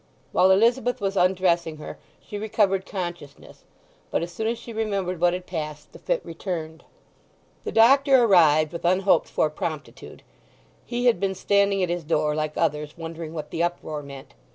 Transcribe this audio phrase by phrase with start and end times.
[0.31, 3.65] While Elizabeth was undressing her she recovered consciousness;
[4.09, 6.83] but as soon as she remembered what had passed the fit returned.
[7.65, 10.23] The doctor arrived with unhoped for promptitude;
[10.83, 14.33] he had been standing at his door, like others, wondering what the uproar meant.